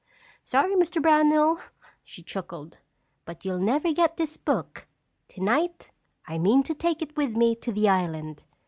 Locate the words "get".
3.93-4.17